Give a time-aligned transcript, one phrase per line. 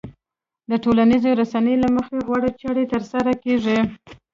[0.69, 3.79] د ټولنيزو رسنيو له مخې غوره چارې ترسره کېږي.